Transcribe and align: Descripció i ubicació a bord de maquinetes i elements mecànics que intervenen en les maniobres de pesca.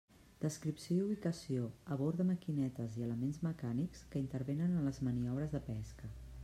Descripció 0.43 0.95
i 0.99 1.03
ubicació 1.07 1.67
a 1.95 1.97
bord 2.01 2.21
de 2.23 2.27
maquinetes 2.31 2.97
i 3.01 3.07
elements 3.09 3.41
mecànics 3.49 4.05
que 4.15 4.23
intervenen 4.27 4.77
en 4.79 4.91
les 4.93 5.03
maniobres 5.11 5.57
de 5.59 5.65
pesca. 5.73 6.15